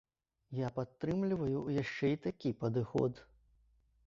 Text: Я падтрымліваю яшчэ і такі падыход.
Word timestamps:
Я 0.59 0.71
падтрымліваю 0.77 1.59
яшчэ 1.83 2.05
і 2.15 2.19
такі 2.27 2.57
падыход. 2.65 3.13